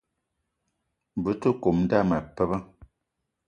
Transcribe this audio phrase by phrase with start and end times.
[1.21, 2.57] Be te kome dame pabe